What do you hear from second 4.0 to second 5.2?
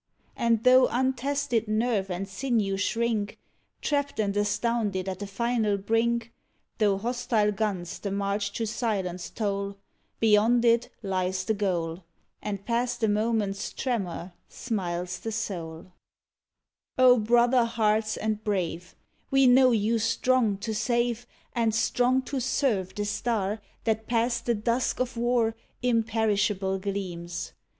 and astounded at